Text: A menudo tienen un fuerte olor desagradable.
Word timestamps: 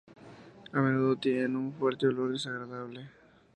A 0.73 0.79
menudo 0.79 1.15
tienen 1.15 1.55
un 1.55 1.71
fuerte 1.73 2.07
olor 2.07 2.31
desagradable. 2.31 3.07